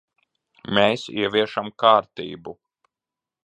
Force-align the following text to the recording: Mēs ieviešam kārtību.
Mēs 0.77 1.03
ieviešam 1.25 1.71
kārtību. 1.85 2.59